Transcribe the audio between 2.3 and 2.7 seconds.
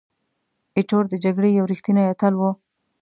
وو.